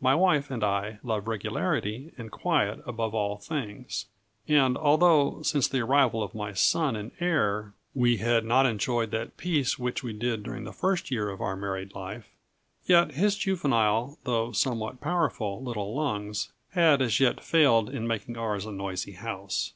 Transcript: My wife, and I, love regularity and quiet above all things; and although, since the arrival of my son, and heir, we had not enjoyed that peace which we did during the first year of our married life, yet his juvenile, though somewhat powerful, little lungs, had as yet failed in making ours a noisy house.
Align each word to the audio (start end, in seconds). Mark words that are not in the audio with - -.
My 0.00 0.16
wife, 0.16 0.50
and 0.50 0.64
I, 0.64 0.98
love 1.04 1.28
regularity 1.28 2.10
and 2.18 2.32
quiet 2.32 2.80
above 2.84 3.14
all 3.14 3.36
things; 3.38 4.06
and 4.48 4.76
although, 4.76 5.40
since 5.42 5.68
the 5.68 5.78
arrival 5.82 6.20
of 6.20 6.34
my 6.34 6.52
son, 6.52 6.96
and 6.96 7.12
heir, 7.20 7.72
we 7.94 8.16
had 8.16 8.44
not 8.44 8.66
enjoyed 8.66 9.12
that 9.12 9.36
peace 9.36 9.78
which 9.78 10.02
we 10.02 10.14
did 10.14 10.42
during 10.42 10.64
the 10.64 10.72
first 10.72 11.12
year 11.12 11.28
of 11.30 11.40
our 11.40 11.54
married 11.54 11.94
life, 11.94 12.28
yet 12.86 13.12
his 13.12 13.36
juvenile, 13.36 14.18
though 14.24 14.50
somewhat 14.50 15.00
powerful, 15.00 15.62
little 15.62 15.94
lungs, 15.94 16.50
had 16.70 17.00
as 17.00 17.20
yet 17.20 17.40
failed 17.40 17.88
in 17.88 18.04
making 18.08 18.36
ours 18.36 18.66
a 18.66 18.72
noisy 18.72 19.12
house. 19.12 19.74